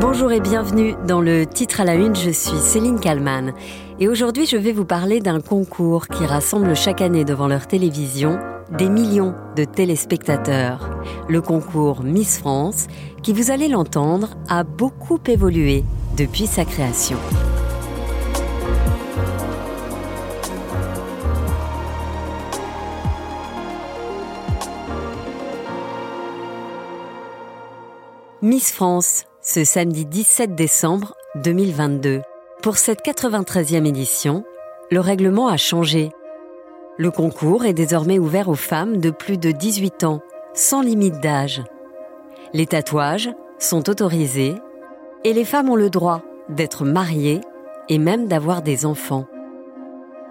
[0.00, 3.52] Bonjour et bienvenue dans le titre à la une, je suis Céline Kalman
[3.98, 8.38] et aujourd'hui je vais vous parler d'un concours qui rassemble chaque année devant leur télévision
[8.70, 10.88] des millions de téléspectateurs.
[11.28, 12.86] Le concours Miss France,
[13.24, 15.84] qui vous allez l'entendre, a beaucoup évolué
[16.16, 17.18] depuis sa création.
[28.40, 32.22] Miss France, ce samedi 17 décembre 2022.
[32.60, 34.44] Pour cette 93e édition,
[34.90, 36.10] le règlement a changé.
[36.96, 40.20] Le concours est désormais ouvert aux femmes de plus de 18 ans,
[40.54, 41.62] sans limite d'âge.
[42.52, 44.56] Les tatouages sont autorisés
[45.24, 47.40] et les femmes ont le droit d'être mariées
[47.88, 49.26] et même d'avoir des enfants.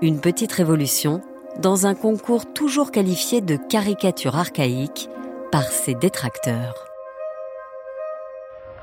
[0.01, 1.21] Une petite révolution
[1.59, 5.09] dans un concours toujours qualifié de caricature archaïque
[5.49, 6.86] par ses détracteurs.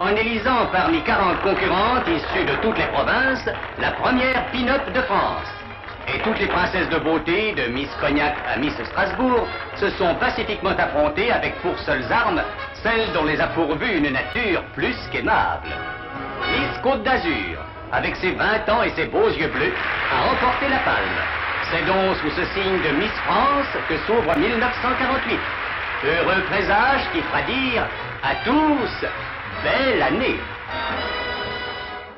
[0.01, 5.49] En élisant parmi 40 concurrentes issues de toutes les provinces la première pin-up de France.
[6.13, 9.46] Et toutes les princesses de beauté, de Miss Cognac à Miss Strasbourg,
[9.77, 12.43] se sont pacifiquement affrontées avec pour seules armes
[12.83, 15.71] celles dont les a pourvues une nature plus qu'aimable.
[16.52, 17.59] Miss Côte d'Azur,
[17.93, 19.73] avec ses 20 ans et ses beaux yeux bleus,
[20.13, 21.21] a remporté la palme.
[21.71, 25.38] C'est donc sous ce signe de Miss France que s'ouvre 1948.
[26.05, 27.87] Heureux présage qui fera dire
[28.23, 29.07] à tous
[29.65, 30.37] Belle année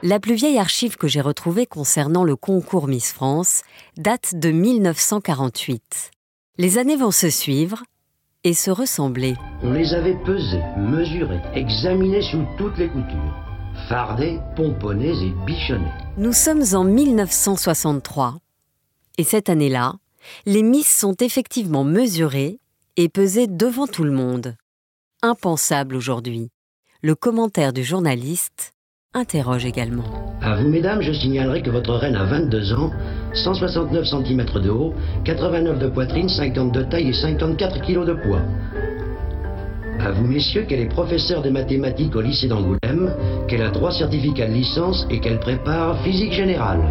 [0.02, 3.62] La plus vieille archive que j'ai retrouvée concernant le concours Miss France
[3.96, 6.10] date de 1948.
[6.58, 7.84] Les années vont se suivre
[8.42, 9.36] et se ressembler.
[9.62, 13.36] On les avait pesés, mesurés, examinés sous toutes les coutures,
[13.88, 15.92] fardés, pomponnés et bichonnés.
[16.16, 18.38] Nous sommes en 1963.
[19.18, 19.94] Et cette année-là,
[20.46, 22.58] les Miss sont effectivement mesurées
[22.96, 24.56] et pesées devant tout le monde.
[25.22, 26.50] Impensable aujourd'hui
[27.02, 28.72] le commentaire du journaliste
[29.14, 30.04] interroge également.
[30.42, 32.90] À vous, mesdames, je signalerai que votre reine a 22 ans,
[33.32, 34.94] 169 cm de haut,
[35.24, 38.42] 89 de poitrine, 50 de taille et 54 kg de poids.
[40.00, 43.14] À vous, messieurs, qu'elle est professeure de mathématiques au lycée d'Angoulême,
[43.48, 46.82] qu'elle a trois certificats de licence et qu'elle prépare physique générale.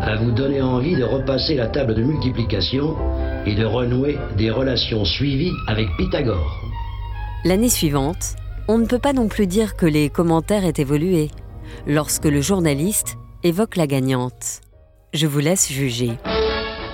[0.00, 2.96] À vous donner envie de repasser la table de multiplication
[3.44, 6.65] et de renouer des relations suivies avec Pythagore.
[7.44, 8.34] L'année suivante,
[8.66, 11.30] on ne peut pas non plus dire que les commentaires aient évolué
[11.86, 14.62] lorsque le journaliste évoque la gagnante.
[15.14, 16.18] Je vous laisse juger.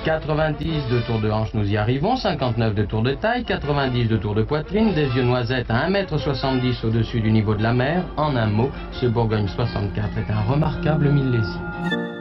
[0.04, 2.16] 90 de tour de hanche, nous y arrivons.
[2.16, 6.86] 59 de tour de taille, 90 de tour de poitrine, des yeux noisettes à 1m70
[6.86, 8.04] au-dessus du niveau de la mer.
[8.16, 8.70] En un mot,
[9.00, 12.11] ce Bourgogne 64 est un remarquable millésime.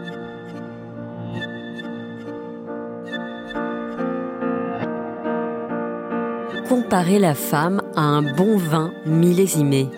[6.72, 9.90] Comparer la femme à un bon vin millésimé.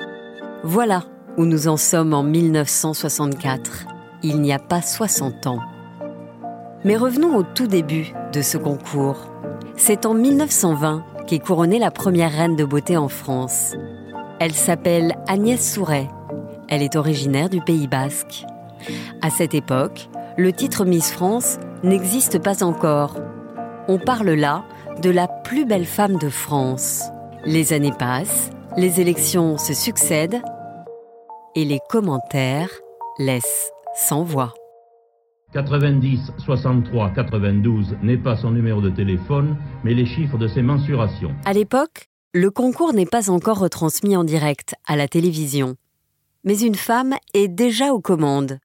[0.64, 1.04] Voilà
[1.38, 3.86] où nous en sommes en 1964,
[4.24, 5.60] il n'y a pas 60 ans.
[6.84, 9.32] Mais revenons au tout début de ce concours.
[9.76, 13.76] C'est en 1920 qu'est couronnée la première reine de beauté en France.
[14.40, 16.10] Elle s'appelle Agnès Souret.
[16.70, 18.46] Elle est originaire du Pays basque.
[19.22, 23.20] À cette époque, le titre Miss France n'existe pas encore.
[23.88, 24.64] On parle là
[25.02, 27.04] de la plus belle femme de France.
[27.46, 30.42] Les années passent, les élections se succèdent
[31.56, 32.70] et les commentaires
[33.18, 34.54] laissent sans voix.
[35.54, 41.36] 90 63 92 n'est pas son numéro de téléphone, mais les chiffres de ses mensurations.
[41.46, 45.76] À l'époque, le concours n'est pas encore retransmis en direct à la télévision.
[46.44, 48.58] Mais une femme est déjà aux commandes.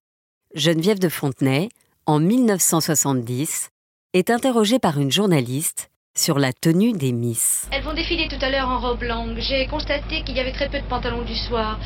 [0.55, 1.69] Geneviève de Fontenay,
[2.06, 3.69] en 1970,
[4.15, 7.69] est interrogée par une journaliste sur la tenue des Miss.
[7.70, 9.38] Elles vont défiler tout à l'heure en robe longue.
[9.38, 11.78] J'ai constaté qu'il y avait très peu de pantalons du soir.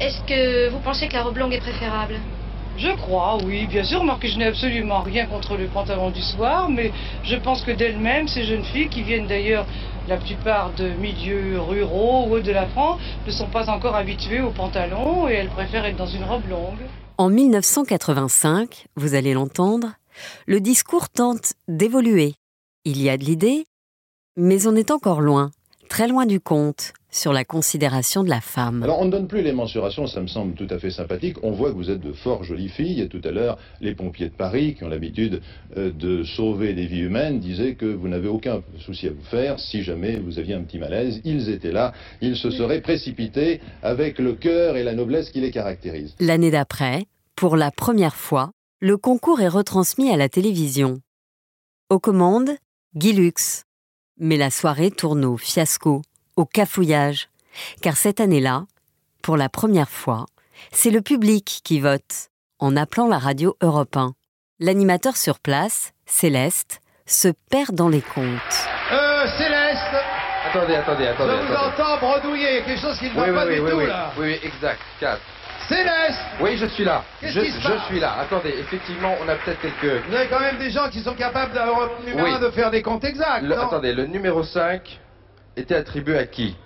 [0.00, 2.14] Est-ce que vous pensez que la robe longue est préférable?
[2.76, 6.68] Je crois, oui, bien sûr, que je n'ai absolument rien contre le pantalon du soir,
[6.68, 6.90] mais
[7.22, 9.64] je pense que d'elles-mêmes, ces jeunes filles, qui viennent d'ailleurs
[10.08, 14.50] la plupart de milieux ruraux ou de la France, ne sont pas encore habituées aux
[14.50, 16.80] pantalons et elles préfèrent être dans une robe longue.
[17.16, 19.92] En 1985, vous allez l'entendre,
[20.46, 22.34] le discours tente d'évoluer.
[22.86, 23.64] Il y a de l'idée,
[24.36, 25.50] mais on est encore loin,
[25.88, 28.82] très loin du compte, sur la considération de la femme.
[28.82, 31.38] Alors on ne donne plus les mensurations, ça me semble tout à fait sympathique.
[31.42, 33.00] On voit que vous êtes de fort jolies filles.
[33.00, 35.40] Et tout à l'heure, les pompiers de Paris, qui ont l'habitude
[35.78, 39.58] euh, de sauver des vies humaines, disaient que vous n'avez aucun souci à vous faire.
[39.58, 41.94] Si jamais vous aviez un petit malaise, ils étaient là.
[42.20, 46.14] Ils se seraient précipités avec le cœur et la noblesse qui les caractérisent.
[46.20, 50.98] L'année d'après, pour la première fois, le concours est retransmis à la télévision.
[51.88, 52.50] Aux commandes,
[52.96, 53.64] Guy Lux,
[54.18, 56.02] mais la soirée tourne au fiasco,
[56.36, 57.28] au cafouillage,
[57.82, 58.66] car cette année-là,
[59.20, 60.26] Pour la première fois,
[60.70, 64.12] c'est le public qui vote en appelant la radio Europe 1.
[64.60, 68.68] L'animateur sur place, Céleste, se perd dans les comptes.
[68.92, 70.03] Euh, Céleste
[70.54, 71.32] Attendez, attendez, attendez.
[71.32, 71.82] Je vous attendez.
[71.82, 73.86] entends bredouiller, quelque chose qui ne va Oui, oui, pas oui, du oui, tout oui,
[73.88, 74.10] là.
[74.16, 75.20] oui, oui, exact, 4.
[75.68, 77.02] Céleste Oui, je suis là.
[77.22, 78.14] Je, qui se je passe suis là.
[78.20, 80.04] Attendez, effectivement, on a peut-être quelques...
[80.06, 82.34] Vous avez quand même des gens qui sont capables d'avoir numéro Oui.
[82.34, 85.00] un de faire des comptes exacts, Le- non attendez, le numéro 5
[85.56, 86.56] était attribué à qui?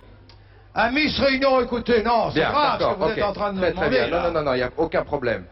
[0.75, 3.17] À Miss Réunion, écoutez, non, c'est grave ce que vous ok.
[3.19, 4.07] êtes en train de nous Très, très demander.
[4.09, 4.19] bien.
[4.19, 4.23] là.
[4.25, 5.45] Non, non, non, il n'y a aucun problème.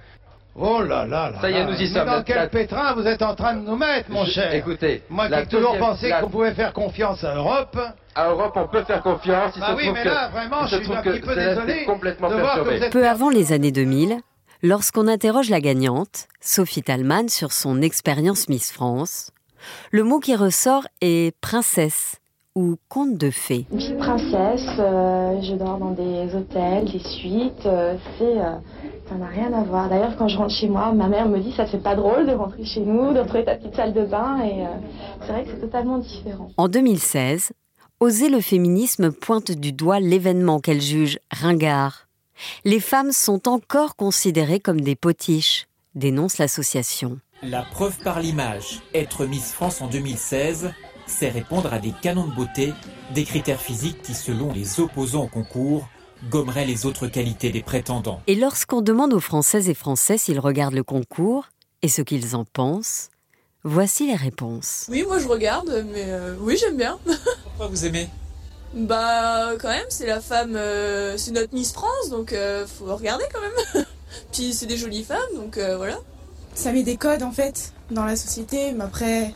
[0.59, 2.07] Oh là là là Ça y est, nous y Mais sommes.
[2.07, 5.29] dans quel la- pétrin vous êtes en train de nous mettre, mon cher Écoutez, Moi
[5.29, 7.79] qui ai toujours pensé la- qu'on pouvait faire confiance à Europe.
[8.15, 9.59] À Europe, on peut faire confiance.
[9.59, 11.73] Bah se oui, mais que, là, vraiment, je suis trouve un que petit peu désolé
[11.75, 12.79] est complètement de voir que perturbée.
[12.79, 14.21] vous êtes- Peu avant les années 2000,
[14.63, 19.33] lorsqu'on interroge la gagnante, Sophie Talman, sur son expérience Miss France,
[19.91, 22.17] le mot qui ressort est princesse
[22.57, 23.67] ou conte de fées.
[23.73, 28.57] Je suis princesse, euh, je dors dans des hôtels, des suites, euh, c'est, euh,
[29.09, 29.89] ça n'a rien à voir.
[29.89, 32.33] D'ailleurs, quand je rentre chez moi, ma mère me dit ça fait pas drôle de
[32.33, 34.71] rentrer chez nous, de retrouver ta petite salle de bain, et euh,
[35.21, 36.51] c'est vrai que c'est totalement différent.
[36.57, 37.53] En 2016,
[37.99, 42.09] Oser le féminisme pointe du doigt l'événement qu'elle juge ringard.
[42.67, 47.19] Les femmes sont encore considérées comme des potiches, dénonce l'association.
[47.43, 50.75] La preuve par l'image, être Miss France en 2016,
[51.07, 52.73] c'est répondre à des canons de beauté,
[53.15, 55.89] des critères physiques qui, selon les opposants au concours,
[56.31, 58.21] gommeraient les autres qualités des prétendants.
[58.27, 61.47] Et lorsqu'on demande aux Françaises et Français s'ils regardent le concours
[61.83, 63.11] et ce qu'ils en pensent,
[63.65, 64.87] voici les réponses.
[64.91, 66.99] Oui, moi je regarde, mais euh, oui, j'aime bien.
[67.45, 68.09] Pourquoi vous aimez?
[68.75, 73.25] Bah, quand même, c'est la femme, euh, c'est notre Miss France, donc euh, faut regarder
[73.33, 73.87] quand même.
[74.33, 75.99] Puis c'est des jolies femmes, donc euh, voilà.
[76.55, 79.33] ça met des codes en fait dans la société, mais après,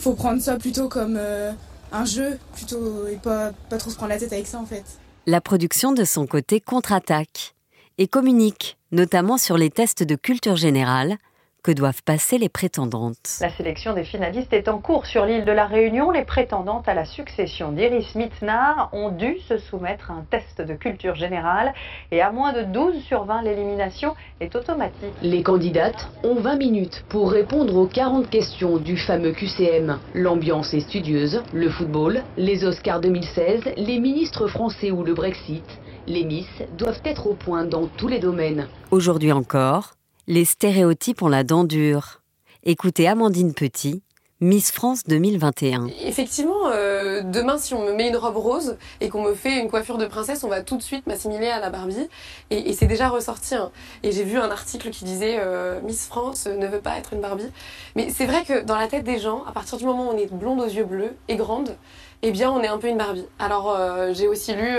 [0.00, 1.52] faut prendre ça plutôt comme euh,
[1.92, 4.84] un jeu, plutôt et pas, pas trop se prendre la tête avec ça en fait.
[5.26, 7.54] La production de son côté contre-attaque
[7.98, 11.18] et communique, notamment sur les tests de culture générale
[11.62, 13.38] que doivent passer les prétendantes?
[13.40, 16.10] La sélection des finalistes est en cours sur l'île de la Réunion.
[16.10, 20.74] Les prétendantes à la succession d'Iris Mitnar ont dû se soumettre à un test de
[20.74, 21.72] culture générale
[22.10, 25.14] et à moins de 12 sur 20, l'élimination est automatique.
[25.22, 29.98] Les candidates ont 20 minutes pour répondre aux 40 questions du fameux QCM.
[30.14, 35.64] L'ambiance est studieuse, le football, les Oscars 2016, les ministres français ou le Brexit.
[36.06, 38.66] Les Miss doivent être au point dans tous les domaines.
[38.90, 39.92] Aujourd'hui encore,
[40.30, 42.22] les stéréotypes ont la dent dure.
[42.62, 44.04] Écoutez Amandine Petit,
[44.40, 45.88] Miss France 2021.
[46.04, 49.68] Effectivement, euh, demain, si on me met une robe rose et qu'on me fait une
[49.68, 52.08] coiffure de princesse, on va tout de suite m'assimiler à la Barbie.
[52.50, 53.56] Et, c'est déjà ressorti.
[53.56, 53.72] hein.
[54.04, 57.20] Et j'ai vu un article qui disait euh, Miss France ne veut pas être une
[57.20, 57.50] Barbie.
[57.96, 60.16] Mais c'est vrai que dans la tête des gens, à partir du moment où on
[60.16, 61.76] est blonde aux yeux bleus et grande,
[62.22, 63.26] eh bien, on est un peu une Barbie.
[63.40, 64.78] Alors, euh, j'ai aussi lu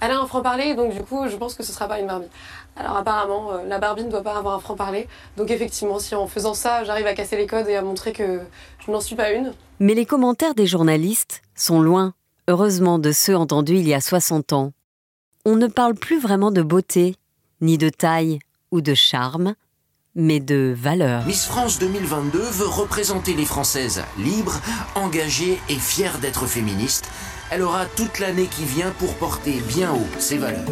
[0.00, 2.28] Elle a un franc-parler, donc du coup, je pense que ce sera pas une Barbie.
[2.76, 5.08] Alors, apparemment, euh, la Barbie ne doit pas avoir un franc-parler.
[5.36, 8.40] Donc, effectivement, si en faisant ça, j'arrive à casser les codes et à montrer que
[8.84, 12.12] je n'en suis pas une, Mais les commentaires des journalistes sont loin,
[12.48, 14.72] heureusement, de ceux entendus il y a 60 ans.
[15.44, 17.16] On ne parle plus vraiment de beauté,
[17.60, 18.40] ni de taille
[18.70, 19.54] ou de charme,
[20.14, 21.24] mais de valeur.
[21.26, 24.60] Miss France 2022 veut représenter les Françaises libres,
[24.94, 27.08] engagées et fières d'être féministes.
[27.50, 30.64] Elle aura toute l'année qui vient pour porter bien haut ses valeurs.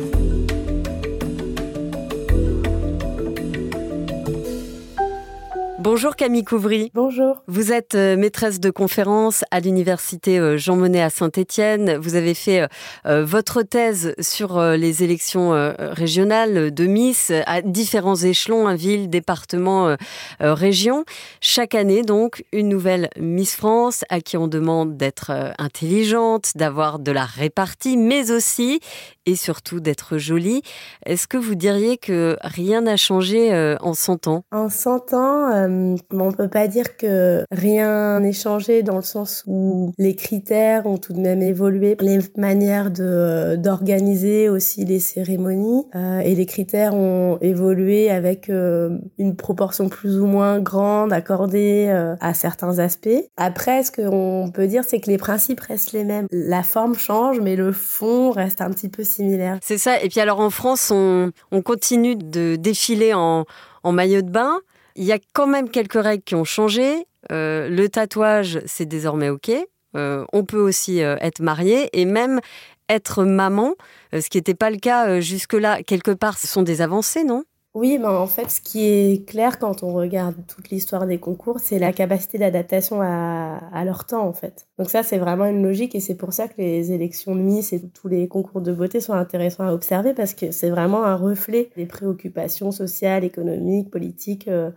[5.84, 6.90] Bonjour Camille Couvry.
[6.94, 7.42] Bonjour.
[7.46, 11.98] Vous êtes euh, maîtresse de conférence à l'université euh, Jean Monnet à Saint-Étienne.
[11.98, 12.66] Vous avez fait
[13.04, 19.94] euh, votre thèse sur les élections régionales de Miss à différents échelons, hein, ville, département,
[20.40, 21.04] région.
[21.42, 27.12] Chaque année donc une nouvelle Miss France à qui on demande d'être intelligente, d'avoir de
[27.12, 28.80] la répartie, mais aussi
[29.26, 30.62] et surtout d'être jolie.
[31.04, 34.44] Est-ce que vous diriez que rien n'a changé en 100 ans?
[34.50, 35.73] En 100 ans, euh,
[36.10, 40.98] on peut pas dire que rien n'est changé dans le sens où les critères ont
[40.98, 46.94] tout de même évolué, les manières de d'organiser aussi les cérémonies euh, et les critères
[46.94, 53.08] ont évolué avec euh, une proportion plus ou moins grande accordée euh, à certains aspects.
[53.36, 56.26] Après, ce qu'on peut dire, c'est que les principes restent les mêmes.
[56.30, 59.58] La forme change, mais le fond reste un petit peu similaire.
[59.62, 60.02] C'est ça.
[60.02, 63.44] Et puis alors en France, on, on continue de défiler en,
[63.82, 64.58] en maillot de bain.
[64.96, 67.06] Il y a quand même quelques règles qui ont changé.
[67.32, 69.50] Euh, le tatouage, c'est désormais OK.
[69.96, 72.40] Euh, on peut aussi euh, être marié et même
[72.88, 73.74] être maman,
[74.12, 75.82] ce qui n'était pas le cas jusque-là.
[75.82, 77.44] Quelque part, ce sont des avancées, non?
[77.74, 81.58] Oui, ben en fait, ce qui est clair quand on regarde toute l'histoire des concours,
[81.58, 84.68] c'est la capacité d'adaptation à, leur temps, en fait.
[84.78, 87.72] Donc ça, c'est vraiment une logique et c'est pour ça que les élections de Miss
[87.72, 91.16] et tous les concours de beauté sont intéressants à observer parce que c'est vraiment un
[91.16, 94.48] reflet des préoccupations sociales, économiques, politiques.
[94.48, 94.70] Euh,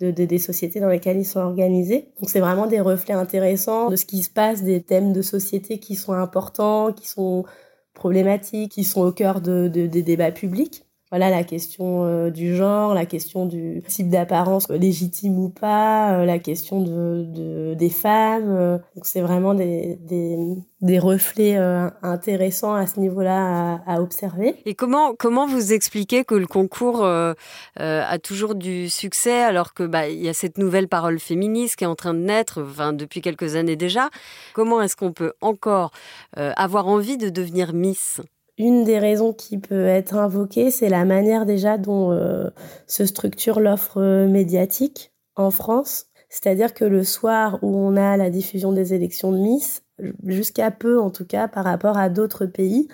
[0.00, 2.08] de, de, des sociétés dans lesquelles ils sont organisés.
[2.20, 5.78] Donc c'est vraiment des reflets intéressants de ce qui se passe, des thèmes de société
[5.78, 7.44] qui sont importants, qui sont
[7.92, 12.94] problématiques, qui sont au cœur de des débats publics voilà la question euh, du genre,
[12.94, 18.48] la question du type d'apparence légitime ou pas, euh, la question de, de des femmes.
[18.48, 18.78] Euh.
[18.94, 20.38] donc c'est vraiment des, des,
[20.80, 21.56] des reflets
[22.02, 24.54] intéressants à ce niveau-là à, à, observer.
[24.66, 30.08] Et comment comment vous expliquez que le concours a toujours du succès alors que bah
[30.08, 33.20] il y a cette nouvelle parole féministe qui est en train de naître, enfin depuis
[33.20, 34.10] quelques années déjà?
[34.54, 35.90] Comment est-ce qu'on peut encore
[36.36, 38.20] avoir envie de devenir Miss?
[38.60, 42.50] Une des raisons qui peut être invoquée, c'est la manière déjà dont euh,
[42.86, 46.06] se structure l'offre euh, médiatique en France.
[46.28, 49.82] C'est-à-dire que le soir où on a la diffusion des élections de Miss,
[50.26, 52.88] jusqu'à peu en tout cas par rapport à d'autres pays,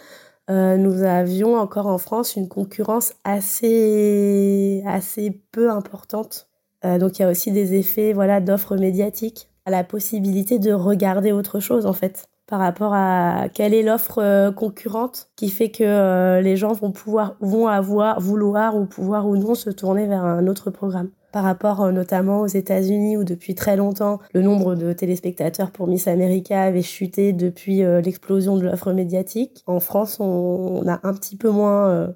[0.48, 6.48] euh, nous avions encore en France une concurrence assez, assez peu importante.
[6.84, 11.58] donc il y a aussi des effets voilà, d'offres médiatiques, la possibilité de regarder autre
[11.58, 16.40] chose en fait par rapport à quelle est l'offre euh, concurrente qui fait que euh,
[16.40, 20.46] les gens vont pouvoir vont avoir vouloir ou pouvoir ou non se tourner vers un
[20.46, 24.94] autre programme par rapport euh, notamment aux États-Unis où depuis très longtemps le nombre de
[24.94, 29.62] téléspectateurs pour Miss America avait chuté depuis euh, l'explosion de l'offre médiatique.
[29.66, 32.06] En France, on, a un petit peu moins euh,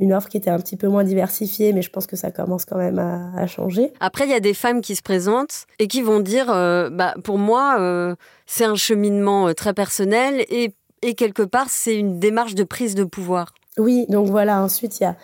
[0.00, 2.64] une offre qui était un petit peu moins diversifiée, mais je pense que ça commence
[2.64, 3.92] quand même à, changer.
[4.00, 7.38] Après, il y a des femmes qui se présentent et qui vont dire, bah pour
[7.38, 8.16] moi,
[8.46, 13.04] c'est un cheminement très personnel et, et quelque part, c'est une démarche de prise de
[13.04, 13.54] pouvoir.
[13.78, 14.60] Oui, donc voilà.
[14.62, 15.16] Ensuite, il y a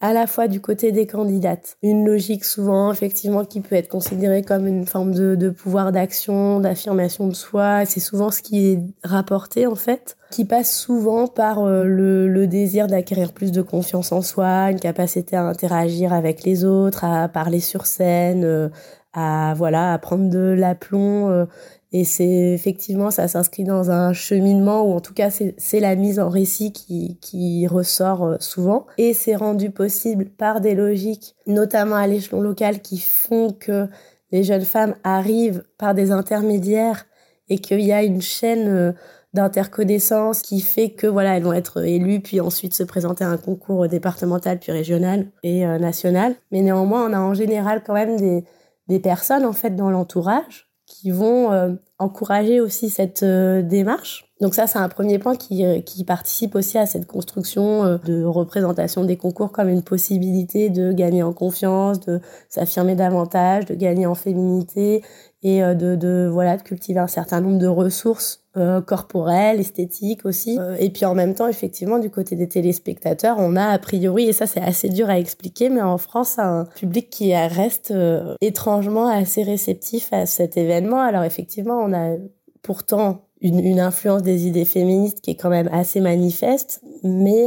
[0.00, 1.76] à la fois du côté des candidates.
[1.82, 6.60] Une logique souvent, effectivement, qui peut être considérée comme une forme de, de pouvoir d'action,
[6.60, 7.84] d'affirmation de soi.
[7.84, 12.46] C'est souvent ce qui est rapporté, en fait, qui passe souvent par euh, le, le,
[12.46, 17.28] désir d'acquérir plus de confiance en soi, une capacité à interagir avec les autres, à
[17.28, 18.68] parler sur scène, euh,
[19.12, 21.46] à voilà à prendre de l'aplomb euh,
[21.90, 26.20] et c'est effectivement, ça s'inscrit dans un cheminement, ou en tout cas, c'est la mise
[26.20, 28.86] en récit qui, qui ressort euh, souvent.
[28.98, 33.88] Et c'est rendu possible par des logiques, notamment à l'échelon local, qui font que
[34.32, 37.06] les jeunes femmes arrivent par des intermédiaires
[37.48, 38.92] et qu'il y a une chaîne euh,
[39.32, 43.36] d'interconnaissance qui fait que voilà elles vont être élues puis ensuite se présenter à un
[43.36, 48.44] concours départemental puis régional et national mais néanmoins on a en général quand même des,
[48.88, 54.24] des personnes en fait dans l'entourage qui vont euh, encourager aussi cette euh, démarche.
[54.40, 58.24] Donc ça, c'est un premier point qui, euh, qui participe aussi à cette construction de
[58.24, 64.06] représentation des concours comme une possibilité de gagner en confiance, de s'affirmer davantage, de gagner
[64.06, 65.02] en féminité
[65.42, 70.58] et de, de, voilà de cultiver un certain nombre de ressources euh, corporelle, esthétique aussi.
[70.58, 74.24] Euh, et puis en même temps, effectivement, du côté des téléspectateurs, on a a priori,
[74.24, 78.34] et ça c'est assez dur à expliquer, mais en France, un public qui reste euh,
[78.40, 81.00] étrangement assez réceptif à cet événement.
[81.00, 82.16] Alors effectivement, on a
[82.62, 87.46] pourtant une, une, influence des idées féministes qui est quand même assez manifeste, mais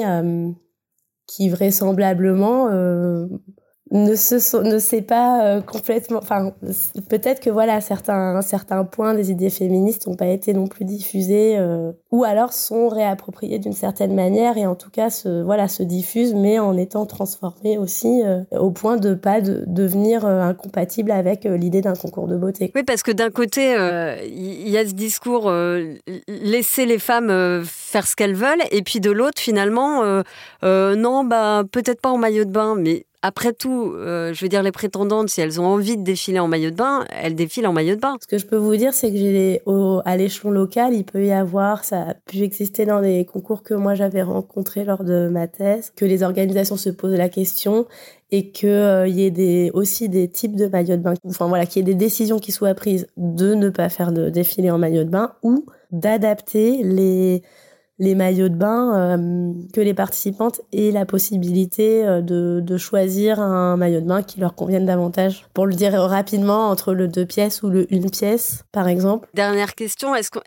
[1.28, 2.70] qui vraisemblablement
[3.92, 6.54] ne se ne sait pas euh, complètement enfin
[7.10, 11.58] peut-être que voilà certains certains points des idées féministes n'ont pas été non plus diffusés
[11.58, 15.84] euh, ou alors sont réappropriés d'une certaine manière et en tout cas se voilà se
[15.84, 21.44] diffusent mais en étant transformés aussi euh, au point de pas de, devenir incompatible avec
[21.44, 22.72] l'idée d'un concours de beauté.
[22.74, 23.76] Oui parce que d'un côté
[24.26, 25.52] il y a ce discours
[26.28, 30.24] laisser les femmes faire ce qu'elles veulent et puis de l'autre finalement
[30.64, 34.64] non bah peut-être pas en maillot de bain mais après tout, euh, je veux dire,
[34.64, 37.74] les prétendantes, si elles ont envie de défiler en maillot de bain, elles défilent en
[37.74, 38.18] maillot de bain.
[38.22, 39.62] Ce que je peux vous dire, c'est que j'ai
[40.06, 43.74] à l'échelon local, il peut y avoir, ça a pu exister dans des concours que
[43.74, 47.86] moi j'avais rencontrés lors de ma thèse, que les organisations se posent la question
[48.32, 51.66] et qu'il euh, y ait des, aussi des types de maillots de bain, enfin voilà,
[51.66, 54.78] qu'il y ait des décisions qui soient prises de ne pas faire de défilé en
[54.78, 57.44] maillot de bain ou d'adapter les
[58.02, 63.40] les maillots de bain, euh, que les participantes aient la possibilité euh, de, de, choisir
[63.40, 65.46] un maillot de bain qui leur convienne davantage.
[65.54, 69.30] Pour le dire rapidement, entre le deux pièces ou le une pièce, par exemple.
[69.36, 70.42] Dernière question, est-ce qu'on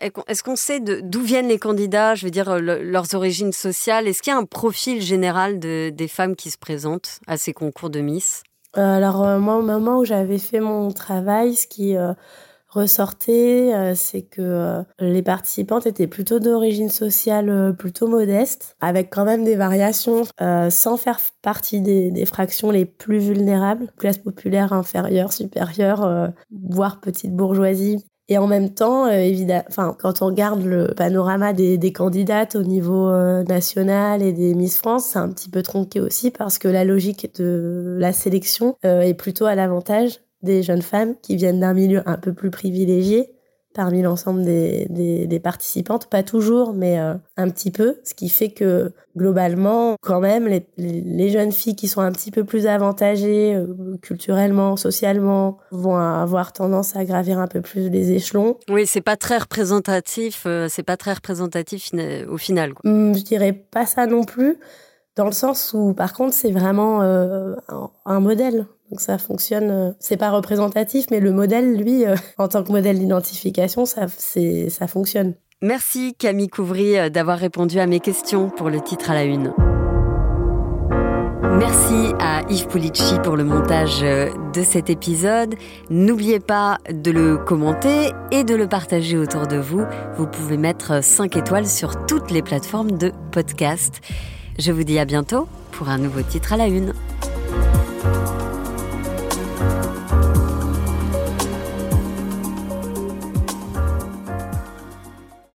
[0.54, 4.36] est sait d'où viennent les candidats, je veux dire leurs origines sociales Est-ce qu'il y
[4.36, 8.42] a un profil général de, des femmes qui se présentent à ces concours de Miss?
[8.76, 11.94] Euh, Alors moi, au moment où j'avais fait mon travail, ce qui
[12.74, 19.10] ressortait, euh, c'est que euh, les participantes étaient plutôt d'origine sociale euh, plutôt modeste, avec
[19.10, 20.24] quand même des variations,
[20.70, 28.04] sans faire partie des, fractions les plus vulnérables, classe populaire inférieure, supérieure, voire petite bourgeoisie.
[28.28, 33.10] Et en même temps, évidemment, quand on regarde le panorama des candidates au niveau
[33.44, 37.34] national et des Miss France, c'est un petit peu tronqué aussi parce que la logique
[37.38, 42.16] de la sélection est plutôt à l'avantage des jeunes femmes qui viennent d'un milieu un
[42.16, 43.34] peu plus privilégié
[43.74, 48.50] parmi l'ensemble des, des, participantes, pas toujours, mais euh, un petit peu, ce qui fait
[48.50, 53.54] que globalement, quand même, les, les jeunes filles qui sont un petit peu plus avantagées
[53.54, 58.58] euh, culturellement, socialement, vont avoir tendance à gravir un peu plus les échelons.
[58.70, 61.90] Oui, c'est pas très représentatif, euh, c'est pas très représentatif
[62.28, 62.74] au final.
[62.74, 62.88] Quoi.
[62.88, 64.56] Hum, je dirais pas ça non plus,
[65.16, 68.66] dans le sens où, par contre, c'est vraiment un modèle.
[68.90, 72.72] Donc ça fonctionne, euh, c'est pas représentatif, mais le modèle, lui, euh, en tant que
[72.72, 75.34] modèle d'identification, ça, ça fonctionne.
[75.62, 79.52] Merci Camille Couvry euh, d'avoir répondu à mes questions pour le titre à la une.
[81.56, 85.54] Merci à Yves Pulici pour le montage de cet épisode.
[85.88, 89.84] N'oubliez pas de le commenter et de le partager autour de vous.
[90.16, 94.00] Vous pouvez mettre 5 étoiles sur toutes les plateformes de podcast.
[94.58, 96.92] Je vous dis à bientôt pour un nouveau titre à la une.